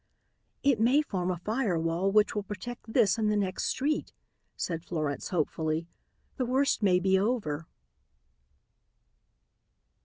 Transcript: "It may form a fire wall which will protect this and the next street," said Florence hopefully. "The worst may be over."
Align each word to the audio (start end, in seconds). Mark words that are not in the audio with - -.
"It 0.63 0.79
may 0.79 1.03
form 1.03 1.29
a 1.29 1.37
fire 1.37 1.77
wall 1.77 2.11
which 2.11 2.33
will 2.33 2.41
protect 2.41 2.91
this 2.91 3.19
and 3.19 3.31
the 3.31 3.35
next 3.37 3.65
street," 3.65 4.13
said 4.55 4.83
Florence 4.83 5.29
hopefully. 5.29 5.87
"The 6.37 6.45
worst 6.47 6.81
may 6.81 6.99
be 6.99 7.19
over." 7.19 7.67